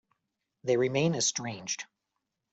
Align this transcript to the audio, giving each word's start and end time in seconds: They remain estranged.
They 0.63 0.77
remain 0.77 1.13
estranged. 1.13 1.85